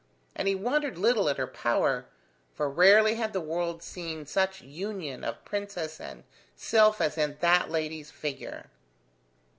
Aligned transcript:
And 0.35 0.47
he 0.47 0.55
wondered 0.55 0.97
little 0.97 1.29
at 1.29 1.37
her 1.37 1.45
power, 1.45 2.07
for 2.55 2.67
rarely 2.67 3.13
had 3.17 3.33
the 3.33 3.39
world 3.39 3.83
seen 3.83 4.25
such 4.25 4.59
union 4.59 5.23
of 5.23 5.45
princess 5.45 5.99
and 5.99 6.23
sylph 6.55 6.99
as 6.99 7.19
in 7.19 7.37
that 7.41 7.69
lady's 7.69 8.09
figure. 8.09 8.71